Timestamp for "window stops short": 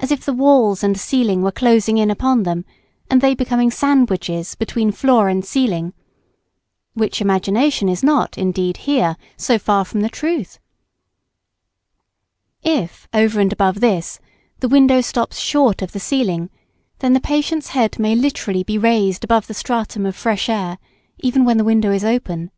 14.70-15.82